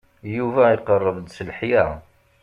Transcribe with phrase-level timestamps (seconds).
[0.35, 1.85] Yuba iqerreb-d s leḥya.